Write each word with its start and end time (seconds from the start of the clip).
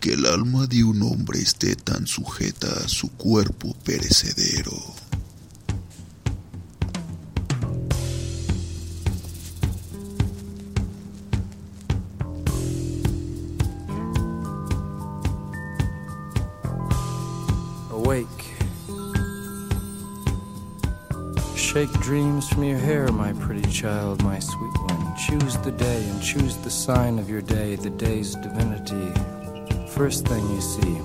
que 0.00 0.14
el 0.14 0.24
alma 0.24 0.66
de 0.66 0.82
un 0.82 1.02
hombre 1.02 1.40
esté 1.40 1.76
tan 1.76 2.06
sujeta 2.06 2.68
a 2.84 2.88
su 2.88 3.10
cuerpo 3.10 3.74
perecedero. 3.84 4.72
Awake. 17.90 18.26
Shake 21.56 21.92
dreams 22.00 22.48
from 22.48 22.64
your 22.64 22.78
hair, 22.78 23.12
my 23.12 23.34
pretty 23.34 23.70
child, 23.70 24.24
my 24.24 24.38
sweet 24.38 24.76
one. 24.88 25.14
Choose 25.16 25.58
the 25.58 25.72
day 25.72 26.08
and 26.08 26.22
choose 26.22 26.56
the 26.56 26.70
sign 26.70 27.18
of 27.18 27.28
your 27.28 27.42
day, 27.42 27.76
the 27.76 27.90
day's 27.90 28.34
divinity. 28.36 29.39
First 29.96 30.26
thing 30.28 30.48
you 30.54 30.60
see. 30.60 30.96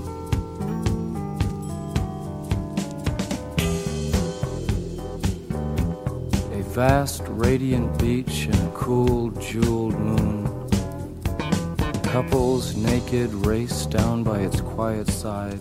A 6.54 6.64
vast, 6.74 7.24
radiant 7.28 7.98
beach 8.00 8.46
and 8.46 8.56
a 8.56 8.72
cool, 8.74 9.32
jeweled 9.32 10.00
moon. 10.00 10.46
Couples 12.04 12.76
naked 12.76 13.34
race 13.46 13.86
down 13.86 14.24
by 14.24 14.40
its 14.40 14.62
quiet 14.62 15.10
side. 15.10 15.60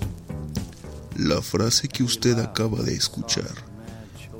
La 1.17 1.41
frase 1.41 1.89
que 1.89 2.05
usted 2.05 2.39
acaba 2.39 2.83
de 2.83 2.95
escuchar 2.95 3.55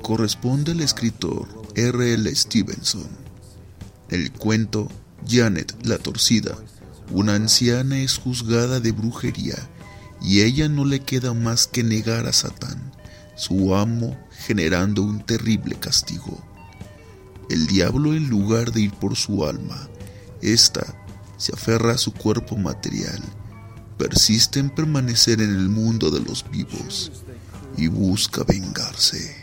corresponde 0.01 0.73
al 0.73 0.81
escritor 0.81 1.47
R. 1.75 2.13
L. 2.13 2.35
Stevenson. 2.35 3.09
El 4.09 4.31
cuento 4.31 4.87
Janet 5.27 5.75
la 5.83 5.97
Torcida. 5.97 6.55
Una 7.11 7.35
anciana 7.35 7.99
es 7.99 8.17
juzgada 8.17 8.79
de 8.79 8.91
brujería 8.91 9.55
y 10.21 10.41
ella 10.41 10.67
no 10.69 10.85
le 10.85 11.01
queda 11.01 11.33
más 11.33 11.67
que 11.67 11.83
negar 11.83 12.25
a 12.25 12.33
Satán, 12.33 12.91
su 13.35 13.75
amo, 13.75 14.17
generando 14.31 15.03
un 15.03 15.23
terrible 15.23 15.75
castigo. 15.75 16.43
El 17.49 17.67
diablo 17.67 18.15
en 18.15 18.29
lugar 18.29 18.71
de 18.71 18.81
ir 18.81 18.93
por 18.93 19.15
su 19.15 19.45
alma, 19.45 19.87
ésta 20.41 20.83
se 21.37 21.53
aferra 21.53 21.93
a 21.93 21.97
su 21.97 22.11
cuerpo 22.11 22.57
material, 22.57 23.21
persiste 23.97 24.59
en 24.59 24.69
permanecer 24.69 25.41
en 25.41 25.51
el 25.51 25.69
mundo 25.69 26.09
de 26.09 26.21
los 26.21 26.49
vivos 26.49 27.11
y 27.77 27.87
busca 27.87 28.43
vengarse. 28.43 29.35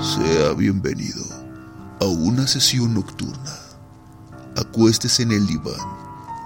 Sea 0.00 0.52
bienvenido 0.56 1.24
a 2.00 2.04
una 2.04 2.46
sesión 2.46 2.94
nocturna. 2.94 3.67
Acuéstese 4.58 5.22
en 5.22 5.30
el 5.30 5.46
diván 5.46 5.78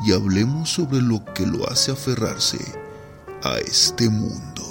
y 0.05 0.13
hablemos 0.13 0.69
sobre 0.69 1.01
lo 1.01 1.25
que 1.33 1.47
lo 1.47 1.67
hace 1.71 1.93
aferrarse 1.93 2.59
a 3.43 3.57
este 3.57 4.11
mundo. 4.11 4.63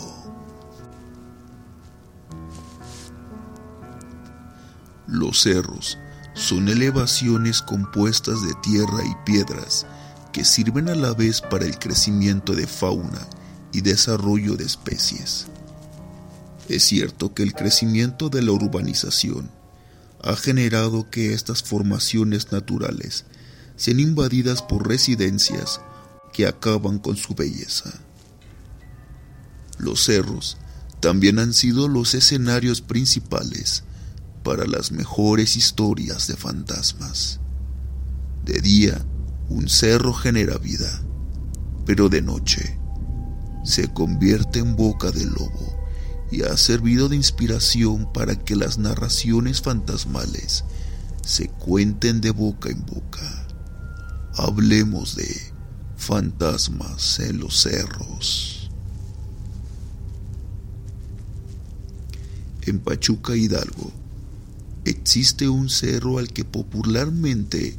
Los 5.07 5.41
cerros 5.41 5.97
son 6.35 6.69
elevaciones 6.69 7.63
compuestas 7.63 8.43
de 8.43 8.53
tierra 8.61 9.03
y 9.03 9.15
piedras 9.25 9.87
que 10.31 10.45
sirven 10.45 10.87
a 10.87 10.93
la 10.93 11.15
vez 11.15 11.41
para 11.41 11.65
el 11.65 11.79
crecimiento 11.79 12.53
de 12.53 12.67
fauna 12.67 13.27
y 13.71 13.81
desarrollo 13.81 14.55
de 14.55 14.65
especies. 14.65 15.47
Es 16.69 16.83
cierto 16.83 17.33
que 17.33 17.41
el 17.41 17.53
crecimiento 17.55 18.29
de 18.29 18.43
la 18.43 18.51
urbanización 18.51 19.49
ha 20.23 20.35
generado 20.35 21.09
que 21.09 21.33
estas 21.33 21.63
formaciones 21.63 22.51
naturales 22.51 23.25
sean 23.75 23.99
invadidas 23.99 24.61
por 24.61 24.87
residencias 24.87 25.81
que 26.33 26.45
acaban 26.47 26.99
con 26.99 27.17
su 27.17 27.33
belleza. 27.33 27.91
Los 29.79 30.03
cerros 30.03 30.57
también 30.99 31.39
han 31.39 31.53
sido 31.53 31.87
los 31.87 32.13
escenarios 32.13 32.81
principales 32.81 33.83
para 34.43 34.65
las 34.65 34.91
mejores 34.91 35.55
historias 35.55 36.27
de 36.27 36.35
fantasmas. 36.35 37.39
De 38.45 38.61
día, 38.61 39.03
un 39.49 39.67
cerro 39.67 40.13
genera 40.13 40.57
vida, 40.57 41.01
pero 41.85 42.09
de 42.09 42.21
noche 42.21 42.77
se 43.63 43.91
convierte 43.91 44.59
en 44.59 44.75
boca 44.75 45.11
del 45.11 45.29
lobo 45.29 45.80
y 46.31 46.43
ha 46.43 46.55
servido 46.55 47.09
de 47.09 47.17
inspiración 47.17 48.11
para 48.13 48.35
que 48.35 48.55
las 48.55 48.77
narraciones 48.77 49.61
fantasmales 49.61 50.63
se 51.25 51.49
cuenten 51.49 52.21
de 52.21 52.31
boca 52.31 52.69
en 52.69 52.85
boca. 52.85 53.47
Hablemos 54.35 55.15
de 55.15 55.29
fantasmas 55.97 57.19
en 57.19 57.39
los 57.39 57.61
cerros. 57.61 58.69
En 62.63 62.79
Pachuca 62.79 63.35
Hidalgo 63.35 63.91
existe 64.85 65.49
un 65.49 65.69
cerro 65.69 66.17
al 66.17 66.29
que 66.29 66.45
popularmente 66.45 67.75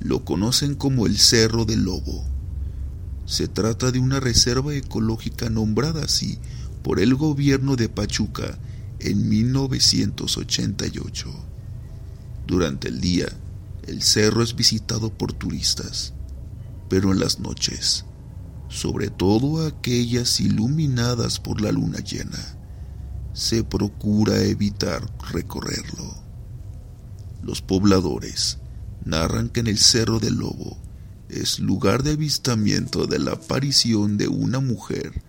lo 0.00 0.24
conocen 0.24 0.74
como 0.74 1.06
el 1.06 1.18
Cerro 1.18 1.64
del 1.64 1.84
Lobo. 1.84 2.24
Se 3.26 3.48
trata 3.48 3.90
de 3.92 4.00
una 4.00 4.18
reserva 4.18 4.74
ecológica 4.74 5.48
nombrada 5.50 6.04
así 6.04 6.38
por 6.82 7.00
el 7.00 7.14
gobierno 7.14 7.76
de 7.76 7.88
Pachuca 7.88 8.58
en 8.98 9.28
1988. 9.28 11.30
Durante 12.46 12.88
el 12.88 13.00
día, 13.00 13.28
el 13.86 14.02
cerro 14.02 14.42
es 14.42 14.54
visitado 14.54 15.10
por 15.10 15.32
turistas, 15.32 16.12
pero 16.88 17.12
en 17.12 17.20
las 17.20 17.40
noches, 17.40 18.04
sobre 18.68 19.10
todo 19.10 19.66
aquellas 19.66 20.40
iluminadas 20.40 21.38
por 21.38 21.60
la 21.60 21.72
luna 21.72 21.98
llena, 21.98 22.56
se 23.32 23.64
procura 23.64 24.42
evitar 24.42 25.02
recorrerlo. 25.32 26.14
Los 27.42 27.62
pobladores 27.62 28.58
narran 29.04 29.48
que 29.48 29.60
en 29.60 29.66
el 29.66 29.78
Cerro 29.78 30.18
del 30.18 30.34
Lobo 30.34 30.76
es 31.28 31.58
lugar 31.58 32.02
de 32.02 32.12
avistamiento 32.12 33.06
de 33.06 33.18
la 33.18 33.32
aparición 33.32 34.18
de 34.18 34.28
una 34.28 34.60
mujer 34.60 35.22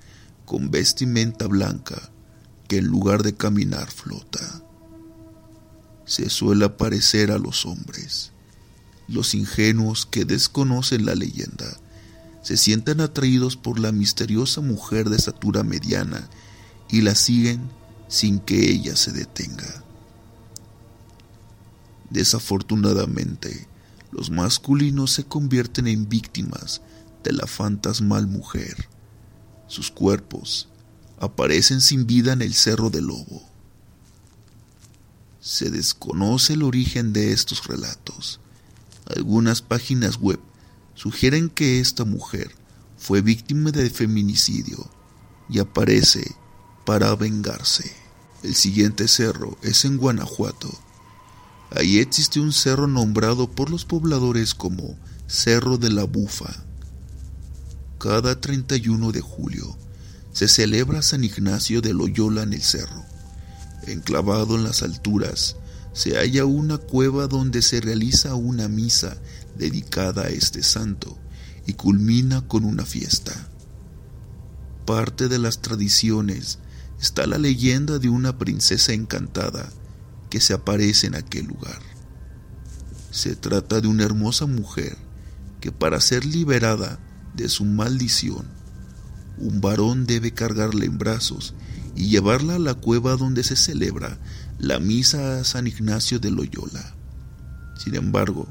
con 0.51 0.69
vestimenta 0.69 1.47
blanca 1.47 2.11
que 2.67 2.79
en 2.79 2.87
lugar 2.87 3.23
de 3.23 3.33
caminar 3.33 3.89
flota. 3.89 4.61
Se 6.03 6.29
suele 6.29 6.65
aparecer 6.65 7.31
a 7.31 7.37
los 7.37 7.65
hombres. 7.65 8.33
Los 9.07 9.33
ingenuos 9.33 10.05
que 10.05 10.25
desconocen 10.25 11.05
la 11.05 11.15
leyenda 11.15 11.67
se 12.43 12.57
sienten 12.57 12.99
atraídos 12.99 13.55
por 13.55 13.79
la 13.79 13.93
misteriosa 13.93 14.59
mujer 14.59 15.09
de 15.09 15.15
estatura 15.15 15.63
mediana 15.63 16.29
y 16.89 16.99
la 16.99 17.15
siguen 17.15 17.69
sin 18.09 18.41
que 18.41 18.71
ella 18.71 18.97
se 18.97 19.13
detenga. 19.13 19.85
Desafortunadamente, 22.09 23.69
los 24.11 24.31
masculinos 24.31 25.11
se 25.11 25.23
convierten 25.23 25.87
en 25.87 26.09
víctimas 26.09 26.81
de 27.23 27.31
la 27.31 27.47
fantasmal 27.47 28.27
mujer. 28.27 28.90
Sus 29.71 29.89
cuerpos 29.89 30.67
aparecen 31.17 31.79
sin 31.79 32.05
vida 32.05 32.33
en 32.33 32.41
el 32.41 32.53
Cerro 32.53 32.89
del 32.89 33.05
Lobo. 33.05 33.41
Se 35.39 35.69
desconoce 35.69 36.55
el 36.55 36.63
origen 36.63 37.13
de 37.13 37.31
estos 37.31 37.65
relatos. 37.67 38.41
Algunas 39.15 39.61
páginas 39.61 40.17
web 40.17 40.41
sugieren 40.93 41.49
que 41.49 41.79
esta 41.79 42.03
mujer 42.03 42.53
fue 42.97 43.21
víctima 43.21 43.71
de 43.71 43.89
feminicidio 43.89 44.91
y 45.47 45.59
aparece 45.59 46.35
para 46.85 47.15
vengarse. 47.15 47.95
El 48.43 48.55
siguiente 48.55 49.07
cerro 49.07 49.57
es 49.61 49.85
en 49.85 49.95
Guanajuato. 49.95 50.69
Ahí 51.69 51.99
existe 51.99 52.41
un 52.41 52.51
cerro 52.51 52.87
nombrado 52.87 53.49
por 53.49 53.69
los 53.69 53.85
pobladores 53.85 54.53
como 54.53 54.97
Cerro 55.27 55.77
de 55.77 55.91
la 55.91 56.03
Bufa. 56.03 56.65
Cada 58.01 58.41
31 58.41 59.11
de 59.11 59.21
julio 59.21 59.77
se 60.31 60.47
celebra 60.47 61.03
San 61.03 61.23
Ignacio 61.23 61.81
de 61.81 61.93
Loyola 61.93 62.41
en 62.41 62.53
el 62.53 62.63
cerro. 62.63 63.05
Enclavado 63.85 64.55
en 64.55 64.63
las 64.63 64.81
alturas 64.81 65.57
se 65.93 66.17
halla 66.17 66.45
una 66.45 66.79
cueva 66.79 67.27
donde 67.27 67.61
se 67.61 67.79
realiza 67.79 68.33
una 68.33 68.67
misa 68.67 69.17
dedicada 69.55 70.23
a 70.23 70.29
este 70.29 70.63
santo 70.63 71.15
y 71.67 71.73
culmina 71.73 72.41
con 72.47 72.65
una 72.65 72.87
fiesta. 72.87 73.33
Parte 74.87 75.27
de 75.27 75.37
las 75.37 75.61
tradiciones 75.61 76.57
está 76.99 77.27
la 77.27 77.37
leyenda 77.37 77.99
de 77.99 78.09
una 78.09 78.39
princesa 78.39 78.93
encantada 78.93 79.69
que 80.31 80.41
se 80.41 80.53
aparece 80.53 81.05
en 81.05 81.13
aquel 81.13 81.45
lugar. 81.45 81.81
Se 83.11 83.35
trata 83.35 83.79
de 83.79 83.87
una 83.87 84.05
hermosa 84.05 84.47
mujer 84.47 84.97
que 85.59 85.71
para 85.71 86.01
ser 86.01 86.25
liberada 86.25 86.99
de 87.35 87.49
su 87.49 87.65
maldición, 87.65 88.45
un 89.37 89.61
varón 89.61 90.05
debe 90.05 90.33
cargarla 90.33 90.85
en 90.85 90.97
brazos 90.97 91.53
y 91.95 92.09
llevarla 92.09 92.55
a 92.55 92.59
la 92.59 92.75
cueva 92.75 93.15
donde 93.15 93.43
se 93.43 93.55
celebra 93.55 94.17
la 94.59 94.79
misa 94.79 95.39
a 95.39 95.43
San 95.43 95.67
Ignacio 95.67 96.19
de 96.19 96.31
Loyola. 96.31 96.95
Sin 97.77 97.95
embargo, 97.95 98.47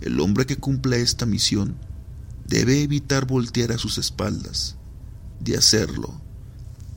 el 0.00 0.20
hombre 0.20 0.46
que 0.46 0.56
cumpla 0.56 0.96
esta 0.96 1.26
misión 1.26 1.76
debe 2.46 2.82
evitar 2.82 3.26
voltear 3.26 3.72
a 3.72 3.78
sus 3.78 3.98
espaldas. 3.98 4.76
De 5.40 5.56
hacerlo, 5.56 6.20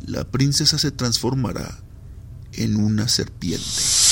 la 0.05 0.29
princesa 0.29 0.77
se 0.77 0.91
transformará 0.91 1.79
en 2.53 2.75
una 2.75 3.07
serpiente. 3.07 4.10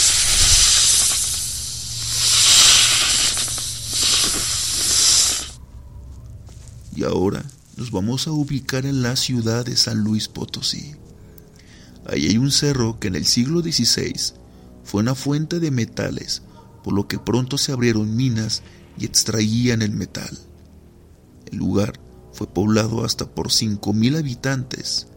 Y 6.99 7.05
ahora 7.05 7.45
nos 7.77 7.91
vamos 7.91 8.27
a 8.27 8.33
ubicar 8.33 8.85
en 8.85 9.01
la 9.01 9.15
ciudad 9.15 9.63
de 9.63 9.77
San 9.77 10.03
Luis 10.03 10.27
Potosí. 10.27 10.95
Ahí 12.05 12.27
hay 12.27 12.37
un 12.37 12.51
cerro 12.51 12.99
que 12.99 13.07
en 13.07 13.15
el 13.15 13.25
siglo 13.25 13.61
XVI 13.61 14.33
fue 14.83 14.99
una 14.99 15.15
fuente 15.15 15.61
de 15.61 15.71
metales, 15.71 16.41
por 16.83 16.93
lo 16.93 17.07
que 17.07 17.17
pronto 17.17 17.57
se 17.57 17.71
abrieron 17.71 18.17
minas 18.17 18.63
y 18.97 19.05
extraían 19.05 19.81
el 19.81 19.91
metal. 19.91 20.37
El 21.49 21.59
lugar 21.59 21.93
fue 22.33 22.47
poblado 22.47 23.05
hasta 23.05 23.25
por 23.25 23.47
5.000 23.47 24.17
habitantes, 24.17 25.07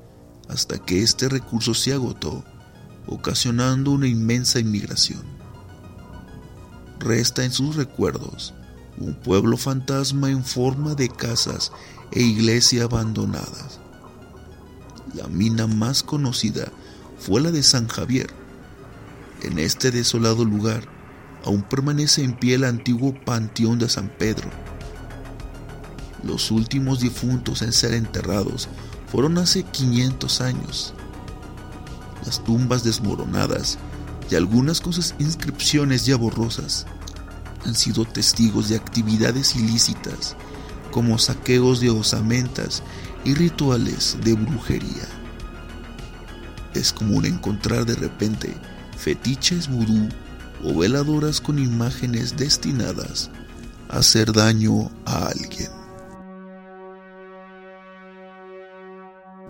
hasta 0.48 0.78
que 0.78 1.02
este 1.02 1.28
recurso 1.28 1.74
se 1.74 1.92
agotó, 1.92 2.44
ocasionando 3.08 3.90
una 3.90 4.06
inmensa 4.06 4.60
inmigración. 4.60 5.24
Resta 7.00 7.44
en 7.44 7.50
sus 7.50 7.74
recuerdos 7.74 8.54
un 9.02 9.14
pueblo 9.14 9.56
fantasma 9.56 10.30
en 10.30 10.44
forma 10.44 10.94
de 10.94 11.08
casas 11.08 11.72
e 12.12 12.22
iglesia 12.22 12.84
abandonadas. 12.84 13.80
La 15.14 15.26
mina 15.26 15.66
más 15.66 16.02
conocida 16.02 16.68
fue 17.18 17.40
la 17.40 17.50
de 17.50 17.62
San 17.62 17.88
Javier. 17.88 18.28
En 19.42 19.58
este 19.58 19.90
desolado 19.90 20.44
lugar 20.44 20.84
aún 21.44 21.62
permanece 21.62 22.22
en 22.22 22.34
pie 22.34 22.54
el 22.54 22.64
antiguo 22.64 23.14
panteón 23.24 23.78
de 23.78 23.88
San 23.88 24.08
Pedro. 24.08 24.48
Los 26.22 26.52
últimos 26.52 27.00
difuntos 27.00 27.62
en 27.62 27.72
ser 27.72 27.94
enterrados 27.94 28.68
fueron 29.10 29.38
hace 29.38 29.64
500 29.64 30.40
años. 30.40 30.94
Las 32.24 32.42
tumbas 32.44 32.84
desmoronadas 32.84 33.78
y 34.30 34.36
algunas 34.36 34.80
con 34.80 34.92
sus 34.92 35.14
inscripciones 35.18 36.06
ya 36.06 36.16
borrosas 36.16 36.86
han 37.64 37.74
sido 37.74 38.04
testigos 38.04 38.68
de 38.68 38.76
actividades 38.76 39.56
ilícitas 39.56 40.36
como 40.90 41.18
saqueos 41.18 41.80
de 41.80 41.90
osamentas 41.90 42.82
y 43.24 43.34
rituales 43.34 44.16
de 44.22 44.34
brujería. 44.34 45.08
Es 46.74 46.92
común 46.92 47.24
encontrar 47.24 47.86
de 47.86 47.94
repente 47.94 48.54
fetiches 48.96 49.68
vudú 49.68 50.08
o 50.64 50.78
veladoras 50.78 51.40
con 51.40 51.58
imágenes 51.58 52.36
destinadas 52.36 53.30
a 53.88 53.98
hacer 53.98 54.32
daño 54.32 54.90
a 55.04 55.28
alguien. 55.28 55.70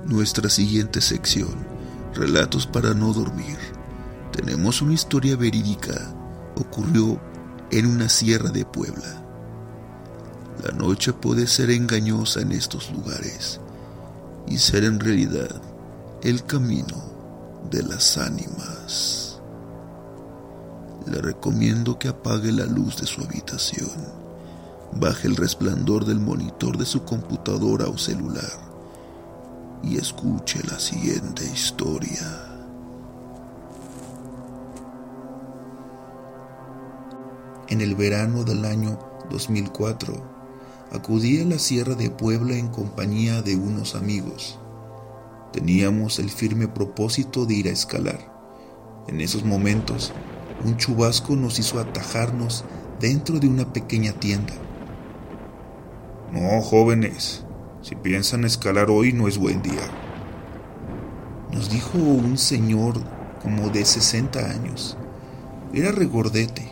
Nuestra 0.06 0.48
siguiente 0.48 1.00
sección, 1.00 1.72
Relatos 2.14 2.66
para 2.66 2.92
no 2.92 3.14
dormir. 3.14 3.56
Tenemos 4.32 4.82
una 4.82 4.92
historia 4.92 5.34
verídica. 5.34 6.14
Ocurrió 6.56 7.18
en 7.72 7.86
una 7.86 8.08
sierra 8.08 8.50
de 8.50 8.66
Puebla. 8.66 9.22
La 10.62 10.72
noche 10.72 11.12
puede 11.12 11.46
ser 11.46 11.70
engañosa 11.70 12.40
en 12.40 12.52
estos 12.52 12.92
lugares 12.92 13.60
y 14.46 14.58
ser 14.58 14.84
en 14.84 15.00
realidad 15.00 15.60
el 16.22 16.44
camino 16.44 17.02
de 17.70 17.82
las 17.82 18.18
ánimas. 18.18 19.40
Le 21.06 21.20
recomiendo 21.20 21.98
que 21.98 22.08
apague 22.08 22.52
la 22.52 22.66
luz 22.66 23.00
de 23.00 23.06
su 23.06 23.22
habitación, 23.22 23.90
baje 24.92 25.26
el 25.26 25.36
resplandor 25.36 26.04
del 26.04 26.20
monitor 26.20 26.76
de 26.76 26.84
su 26.84 27.04
computadora 27.04 27.88
o 27.88 27.96
celular 27.96 28.70
y 29.82 29.96
escuche 29.96 30.60
la 30.68 30.78
siguiente 30.78 31.44
historia. 31.44 32.51
En 37.72 37.80
el 37.80 37.94
verano 37.94 38.44
del 38.44 38.66
año 38.66 38.98
2004, 39.30 40.12
acudí 40.92 41.40
a 41.40 41.46
la 41.46 41.58
Sierra 41.58 41.94
de 41.94 42.10
Puebla 42.10 42.54
en 42.54 42.68
compañía 42.68 43.40
de 43.40 43.56
unos 43.56 43.94
amigos. 43.94 44.58
Teníamos 45.54 46.18
el 46.18 46.28
firme 46.28 46.68
propósito 46.68 47.46
de 47.46 47.54
ir 47.54 47.68
a 47.68 47.70
escalar. 47.70 48.30
En 49.08 49.22
esos 49.22 49.46
momentos, 49.46 50.12
un 50.66 50.76
chubasco 50.76 51.34
nos 51.34 51.58
hizo 51.58 51.80
atajarnos 51.80 52.62
dentro 53.00 53.38
de 53.38 53.48
una 53.48 53.72
pequeña 53.72 54.12
tienda. 54.12 54.52
No, 56.30 56.60
jóvenes, 56.60 57.42
si 57.80 57.94
piensan 57.94 58.44
escalar 58.44 58.90
hoy 58.90 59.14
no 59.14 59.28
es 59.28 59.38
buen 59.38 59.62
día. 59.62 59.88
Nos 61.50 61.70
dijo 61.70 61.96
un 61.96 62.36
señor 62.36 63.00
como 63.42 63.70
de 63.70 63.86
60 63.86 64.40
años. 64.40 64.98
Era 65.72 65.90
regordete, 65.90 66.71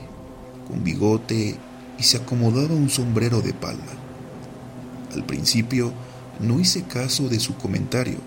con 0.70 0.84
bigote 0.84 1.56
y 1.98 2.02
se 2.02 2.18
acomodaba 2.18 2.74
un 2.74 2.88
sombrero 2.88 3.42
de 3.42 3.52
palma. 3.52 3.92
Al 5.14 5.24
principio 5.24 5.92
no 6.38 6.60
hice 6.60 6.84
caso 6.84 7.28
de 7.28 7.40
su 7.40 7.56
comentario 7.56 8.18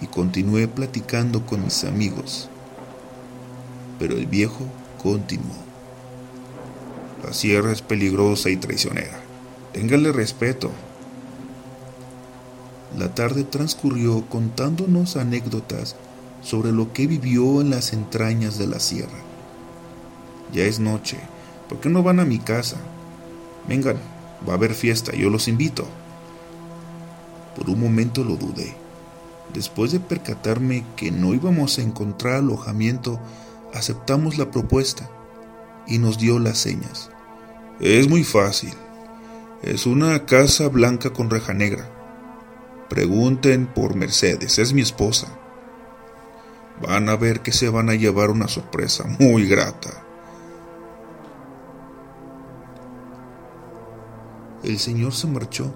y 0.00 0.06
continué 0.06 0.68
platicando 0.68 1.46
con 1.46 1.64
mis 1.64 1.84
amigos. 1.84 2.48
Pero 3.98 4.16
el 4.16 4.26
viejo 4.26 4.64
continuó. 5.02 5.56
La 7.24 7.32
sierra 7.32 7.72
es 7.72 7.82
peligrosa 7.82 8.50
y 8.50 8.56
traicionera. 8.56 9.20
Téngale 9.72 10.12
respeto. 10.12 10.70
La 12.98 13.14
tarde 13.14 13.44
transcurrió 13.44 14.26
contándonos 14.28 15.16
anécdotas 15.16 15.96
sobre 16.42 16.72
lo 16.72 16.92
que 16.92 17.06
vivió 17.06 17.60
en 17.60 17.70
las 17.70 17.92
entrañas 17.92 18.58
de 18.58 18.66
la 18.66 18.80
sierra. 18.80 19.18
Ya 20.52 20.64
es 20.64 20.80
noche 20.80 21.18
¿Por 21.70 21.78
qué 21.78 21.88
no 21.88 22.02
van 22.02 22.18
a 22.18 22.24
mi 22.24 22.40
casa? 22.40 22.78
Vengan, 23.68 23.96
va 24.46 24.54
a 24.54 24.56
haber 24.56 24.74
fiesta, 24.74 25.12
yo 25.12 25.30
los 25.30 25.46
invito. 25.46 25.86
Por 27.56 27.70
un 27.70 27.78
momento 27.78 28.24
lo 28.24 28.34
dudé. 28.34 28.74
Después 29.54 29.92
de 29.92 30.00
percatarme 30.00 30.84
que 30.96 31.12
no 31.12 31.32
íbamos 31.32 31.78
a 31.78 31.82
encontrar 31.82 32.34
alojamiento, 32.34 33.20
aceptamos 33.72 34.36
la 34.36 34.50
propuesta 34.50 35.08
y 35.86 35.98
nos 35.98 36.18
dio 36.18 36.40
las 36.40 36.58
señas. 36.58 37.12
Es 37.78 38.08
muy 38.08 38.24
fácil. 38.24 38.74
Es 39.62 39.86
una 39.86 40.26
casa 40.26 40.66
blanca 40.66 41.12
con 41.12 41.30
reja 41.30 41.54
negra. 41.54 41.88
Pregunten 42.88 43.68
por 43.68 43.94
Mercedes, 43.94 44.58
es 44.58 44.72
mi 44.72 44.82
esposa. 44.82 45.28
Van 46.82 47.08
a 47.08 47.14
ver 47.14 47.42
que 47.42 47.52
se 47.52 47.68
van 47.68 47.90
a 47.90 47.94
llevar 47.94 48.30
una 48.30 48.48
sorpresa 48.48 49.04
muy 49.20 49.46
grata. 49.46 50.09
El 54.62 54.78
Señor 54.78 55.14
se 55.14 55.26
marchó, 55.26 55.72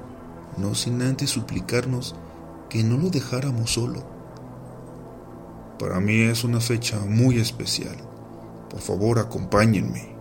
no 0.59 0.75
sin 0.75 1.01
antes 1.01 1.31
suplicarnos 1.31 2.15
que 2.69 2.83
no 2.83 2.99
lo 2.99 3.09
dejáramos 3.09 3.73
solo. 3.73 4.03
Para 5.79 6.01
mí 6.01 6.21
es 6.23 6.45
una 6.45 6.61
fecha 6.61 7.01
muy 7.01 7.39
especial. 7.39 7.97
Por 8.69 8.81
favor, 8.81 9.19
acompáñenme. 9.19 10.15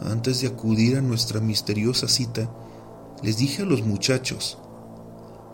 Antes 0.00 0.40
de 0.40 0.48
acudir 0.48 0.96
a 0.96 1.02
nuestra 1.02 1.40
misteriosa 1.40 2.08
cita, 2.08 2.50
les 3.22 3.36
dije 3.36 3.62
a 3.62 3.66
los 3.66 3.82
muchachos, 3.82 4.58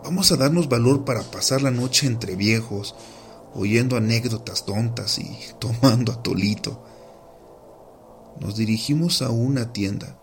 vamos 0.03 0.31
a 0.31 0.37
darnos 0.37 0.69
valor 0.69 1.05
para 1.05 1.23
pasar 1.23 1.61
la 1.61 1.71
noche 1.71 2.07
entre 2.07 2.35
viejos, 2.35 2.95
oyendo 3.53 3.97
anécdotas 3.97 4.65
tontas 4.65 5.19
y 5.19 5.37
tomando 5.59 6.13
atolito. 6.13 6.83
Nos 8.39 8.55
dirigimos 8.55 9.21
a 9.21 9.29
una 9.29 9.73
tienda. 9.73 10.17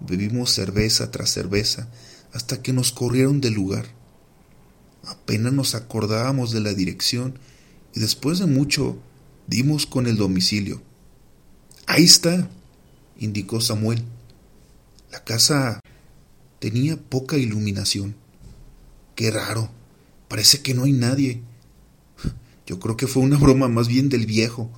Bebimos 0.00 0.50
cerveza 0.50 1.10
tras 1.10 1.30
cerveza 1.30 1.88
hasta 2.32 2.62
que 2.62 2.72
nos 2.72 2.92
corrieron 2.92 3.40
del 3.40 3.54
lugar. 3.54 3.86
Apenas 5.04 5.52
nos 5.52 5.74
acordábamos 5.74 6.52
de 6.52 6.60
la 6.60 6.74
dirección 6.74 7.38
y 7.94 8.00
después 8.00 8.38
de 8.38 8.46
mucho 8.46 8.98
dimos 9.46 9.86
con 9.86 10.06
el 10.06 10.16
domicilio. 10.16 10.82
Ahí 11.86 12.04
está, 12.04 12.48
indicó 13.18 13.60
Samuel. 13.60 14.04
La 15.10 15.24
casa 15.24 15.80
tenía 16.60 16.96
poca 16.96 17.36
iluminación. 17.36 18.14
Qué 19.16 19.30
raro, 19.30 19.70
parece 20.28 20.62
que 20.62 20.74
no 20.74 20.84
hay 20.84 20.92
nadie. 20.92 21.42
Yo 22.66 22.78
creo 22.78 22.96
que 22.96 23.08
fue 23.08 23.22
una 23.22 23.36
broma 23.36 23.66
más 23.66 23.88
bien 23.88 24.08
del 24.08 24.26
viejo. 24.26 24.70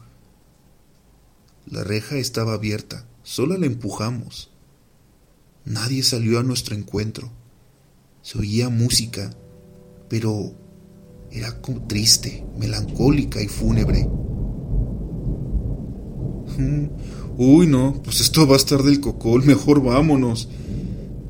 La 1.67 1.85
reja 1.85 2.17
estaba 2.17 2.55
abierta, 2.55 3.07
solo 3.23 3.59
la 3.59 3.67
empujamos. 3.67 4.52
Nadie 5.65 6.03
salió 6.03 6.39
a 6.39 6.43
nuestro 6.43 6.75
encuentro. 6.75 7.31
Se 8.23 8.39
oía 8.39 8.69
música, 8.69 9.31
pero 10.09 10.55
era 11.31 11.61
triste, 11.87 12.45
melancólica 12.59 13.41
y 13.41 13.49
fúnebre. 13.49 14.09
Mm, 16.59 16.89
uy, 17.39 17.67
no, 17.67 18.03
pues 18.03 18.21
esto 18.21 18.47
va 18.47 18.55
a 18.55 18.59
estar 18.59 18.83
del 18.83 19.01
cocol, 19.01 19.45
mejor 19.45 19.83
vámonos. 19.83 20.49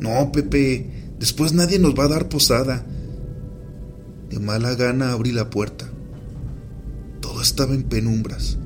No, 0.01 0.33
Pepe, 0.33 1.15
después 1.21 1.53
nadie 1.53 1.79
nos 1.79 1.95
va 1.95 2.05
a 2.05 2.09
dar 2.09 2.29
posada. 2.29 2.85
De 4.29 4.41
mala 4.41 4.75
gana 4.75 5.12
abrí 5.12 5.31
la 5.31 5.51
puerta. 5.51 5.89
Todo 7.21 7.41
estaba 7.41 7.75
en 7.75 7.85
penumbras. 7.85 8.59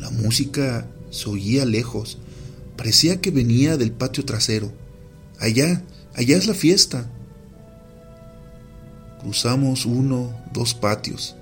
La 0.00 0.10
música 0.10 0.88
se 1.10 1.28
oía 1.28 1.64
lejos. 1.64 2.18
Parecía 2.78 3.20
que 3.20 3.32
venía 3.32 3.76
del 3.76 3.90
patio 3.90 4.24
trasero. 4.24 4.72
Allá, 5.40 5.82
allá 6.14 6.36
es 6.36 6.46
la 6.46 6.54
fiesta. 6.54 7.10
Cruzamos 9.20 9.84
uno, 9.84 10.32
dos 10.52 10.74
patios, 10.74 11.34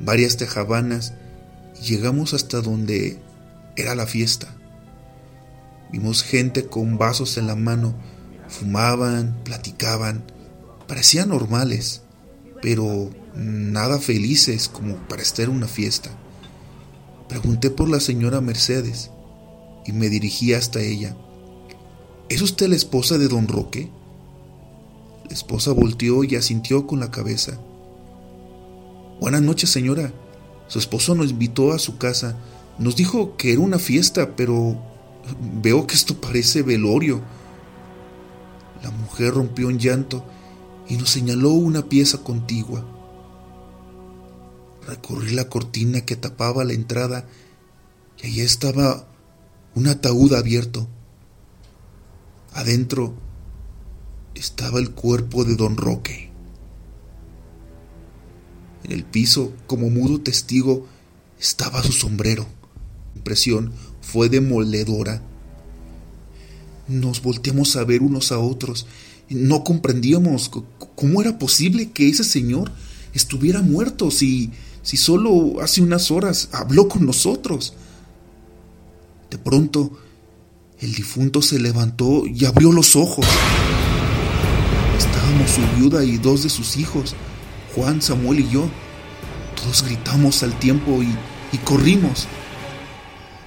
varias 0.00 0.36
tejabanas 0.36 1.14
y 1.80 1.86
llegamos 1.86 2.34
hasta 2.34 2.60
donde 2.60 3.18
era 3.74 3.94
la 3.94 4.06
fiesta. 4.06 4.54
Vimos 5.90 6.22
gente 6.22 6.66
con 6.66 6.98
vasos 6.98 7.38
en 7.38 7.46
la 7.46 7.56
mano, 7.56 7.94
fumaban, 8.46 9.34
platicaban, 9.44 10.24
parecían 10.86 11.30
normales, 11.30 12.02
pero 12.60 13.10
nada 13.34 13.98
felices 13.98 14.68
como 14.68 14.96
para 15.08 15.22
estar 15.22 15.46
en 15.46 15.52
una 15.52 15.68
fiesta. 15.68 16.10
Pregunté 17.30 17.70
por 17.70 17.88
la 17.88 17.98
señora 17.98 18.42
Mercedes 18.42 19.10
y 19.86 19.92
me 19.92 20.08
dirigí 20.08 20.52
hasta 20.52 20.80
ella. 20.80 21.16
¿Es 22.28 22.42
usted 22.42 22.68
la 22.68 22.76
esposa 22.76 23.18
de 23.18 23.28
don 23.28 23.46
Roque? 23.46 23.90
La 25.28 25.34
esposa 25.34 25.72
volteó 25.72 26.24
y 26.24 26.36
asintió 26.36 26.86
con 26.86 27.00
la 27.00 27.10
cabeza. 27.10 27.58
Buenas 29.20 29.42
noches, 29.42 29.70
señora. 29.70 30.12
Su 30.68 30.78
esposo 30.78 31.14
nos 31.14 31.30
invitó 31.30 31.72
a 31.72 31.78
su 31.78 31.98
casa. 31.98 32.36
Nos 32.78 32.96
dijo 32.96 33.36
que 33.36 33.52
era 33.52 33.60
una 33.60 33.78
fiesta, 33.78 34.34
pero 34.36 34.76
veo 35.62 35.86
que 35.86 35.94
esto 35.94 36.20
parece 36.20 36.62
velorio. 36.62 37.20
La 38.82 38.90
mujer 38.90 39.34
rompió 39.34 39.70
en 39.70 39.78
llanto 39.78 40.24
y 40.88 40.96
nos 40.96 41.10
señaló 41.10 41.50
una 41.50 41.88
pieza 41.88 42.18
contigua. 42.18 42.84
Recorrí 44.86 45.34
la 45.34 45.48
cortina 45.48 46.02
que 46.02 46.16
tapaba 46.16 46.64
la 46.64 46.72
entrada 46.72 47.26
y 48.22 48.26
allí 48.26 48.40
estaba 48.40 49.06
un 49.76 49.86
ataúd 49.88 50.32
abierto. 50.32 50.88
Adentro 52.54 53.14
estaba 54.34 54.78
el 54.80 54.90
cuerpo 54.92 55.44
de 55.44 55.54
don 55.54 55.76
Roque. 55.76 56.30
En 58.84 58.92
el 58.92 59.04
piso, 59.04 59.52
como 59.66 59.90
mudo 59.90 60.20
testigo, 60.20 60.86
estaba 61.38 61.82
su 61.82 61.92
sombrero. 61.92 62.46
La 63.12 63.18
impresión 63.18 63.72
fue 64.00 64.30
demoledora. 64.30 65.22
Nos 66.88 67.20
volteamos 67.20 67.76
a 67.76 67.84
ver 67.84 68.00
unos 68.00 68.32
a 68.32 68.38
otros. 68.38 68.86
No 69.28 69.62
comprendíamos 69.62 70.50
cómo 70.94 71.20
era 71.20 71.38
posible 71.38 71.90
que 71.90 72.08
ese 72.08 72.24
señor 72.24 72.72
estuviera 73.12 73.60
muerto 73.60 74.10
si, 74.10 74.52
si 74.82 74.96
solo 74.96 75.60
hace 75.60 75.82
unas 75.82 76.10
horas 76.10 76.48
habló 76.52 76.88
con 76.88 77.04
nosotros. 77.04 77.74
De 79.30 79.38
pronto, 79.38 79.90
el 80.78 80.92
difunto 80.92 81.42
se 81.42 81.58
levantó 81.58 82.24
y 82.26 82.44
abrió 82.44 82.70
los 82.70 82.96
ojos. 82.96 83.26
Estábamos 84.98 85.50
su 85.50 85.62
viuda 85.76 86.04
y 86.04 86.18
dos 86.18 86.42
de 86.42 86.48
sus 86.48 86.76
hijos, 86.76 87.14
Juan, 87.74 88.02
Samuel 88.02 88.40
y 88.40 88.50
yo. 88.50 88.68
Todos 89.56 89.82
gritamos 89.84 90.42
al 90.42 90.58
tiempo 90.58 91.02
y, 91.02 91.58
corrimos. 91.64 92.28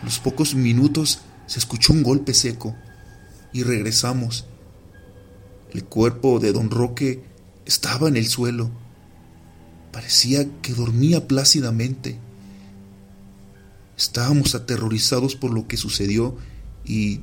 Los 0.04 0.18
pocos 0.18 0.56
minutos 0.56 1.22
se 1.46 1.60
escuchó 1.60 1.94
un 1.94 2.02
golpe 2.02 2.34
seco 2.34 2.76
y 3.54 3.62
regresamos. 3.64 4.46
El 5.72 5.86
cuerpo 5.86 6.40
de 6.40 6.52
don 6.52 6.72
Roque 6.72 7.24
estaba 7.66 8.08
en 8.08 8.18
el 8.18 8.28
suelo. 8.28 8.72
Parecía 9.92 10.48
que 10.64 10.74
dormía 10.74 11.28
plácidamente. 11.28 12.18
Estábamos 14.00 14.56
aterrorizados 14.56 15.36
por 15.36 15.52
lo 15.52 15.68
que 15.68 15.76
sucedió 15.76 16.38
y 16.86 17.20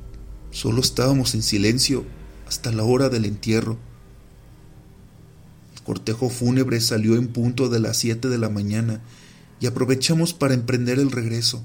solo 0.51 0.79
estábamos 0.79 1.33
en 1.33 1.41
silencio 1.41 2.05
hasta 2.47 2.71
la 2.71 2.83
hora 2.83 3.09
del 3.09 3.25
entierro. 3.25 3.79
El 5.75 5.81
cortejo 5.81 6.29
fúnebre 6.29 6.79
salió 6.79 7.15
en 7.15 7.29
punto 7.29 7.67
de 7.69 7.79
las 7.79 7.97
siete 7.97 8.29
de 8.29 8.37
la 8.37 8.49
mañana 8.49 9.01
y 9.59 9.65
aprovechamos 9.65 10.35
para 10.35 10.53
emprender 10.53 10.99
el 10.99 11.09
regreso. 11.09 11.63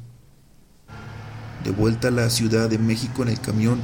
De 1.63 1.73
vuelta 1.73 2.09
a 2.09 2.11
la 2.11 2.31
Ciudad 2.31 2.71
de 2.71 2.79
México 2.79 3.23
en 3.23 3.29
el 3.29 3.39
camión, 3.39 3.81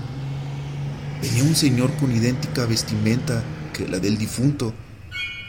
venía 1.21 1.45
un 1.45 1.55
señor 1.55 1.95
con 1.97 2.11
idéntica 2.11 2.65
vestimenta 2.65 3.45
que 3.75 3.87
la 3.87 3.99
del 3.99 4.17
difunto 4.17 4.73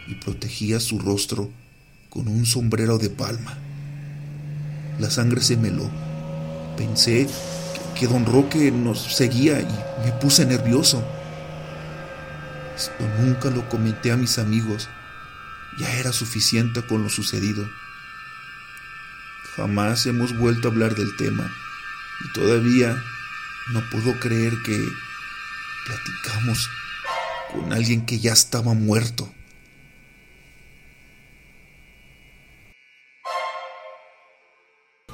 y 0.10 0.16
protegía 0.16 0.82
su 0.82 1.00
rostro 1.00 1.50
con 2.10 2.28
un 2.28 2.46
sombrero 2.46 2.98
de 2.98 3.10
palma. 3.10 3.69
La 5.00 5.10
sangre 5.10 5.41
se 5.41 5.58
meló. 5.58 5.89
Pensé 6.77 7.27
que, 7.98 8.08
don 8.08 8.25
Roque 8.25 8.72
nos 8.72 9.15
seguía 9.15 9.60
y 9.60 10.06
me 10.06 10.12
puse 10.13 10.46
nervioso. 10.46 11.03
Esto 12.75 13.06
nunca 13.20 13.50
lo 13.50 13.68
comenté 13.70 14.12
a 14.12 14.18
mis 14.18 14.38
amigos. 14.38 14.89
Ya 15.77 15.91
era 15.96 16.12
suficiente 16.12 16.82
con 16.82 17.03
lo 17.03 17.10
sucedido. 17.10 17.68
Jamás 19.56 20.06
hemos 20.06 20.38
vuelto 20.38 20.68
a 20.68 20.72
hablar 20.72 20.96
del 20.96 21.15
tema 21.18 21.51
y 22.25 22.34
todavía 22.34 23.01
no 23.74 23.82
puedo 23.89 24.20
creer 24.20 24.53
que 24.63 24.77
platicamos 25.86 26.70
con 27.51 27.74
alguien 27.74 28.06
que 28.06 28.20
ya 28.20 28.34
estaba 28.34 28.74
muerto. 28.74 29.34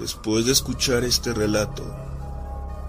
Después 0.05 0.45
de 0.45 0.51
escuchar 0.51 1.03
este 1.03 1.33
relato, 1.33 1.83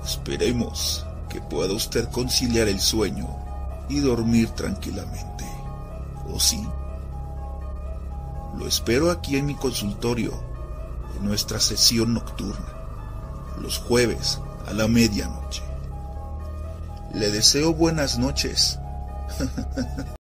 esperemos 0.04 1.06
que 1.30 1.40
pueda 1.40 1.72
usted 1.72 2.10
conciliar 2.10 2.68
el 2.68 2.78
sueño 2.78 3.26
y 3.88 4.00
dormir 4.00 4.50
tranquilamente. 4.50 5.46
¿O 6.30 6.38
sí? 6.38 6.62
Lo 8.58 8.68
espero 8.68 9.10
aquí 9.10 9.38
en 9.38 9.46
mi 9.46 9.54
consultorio, 9.54 10.34
en 11.18 11.24
nuestra 11.24 11.58
sesión 11.58 12.12
nocturna 12.12 12.74
los 13.62 13.78
jueves 13.78 14.38
a 14.66 14.74
la 14.74 14.86
medianoche. 14.86 15.62
Le 17.14 17.30
deseo 17.30 17.72
buenas 17.72 18.18
noches. 18.18 18.78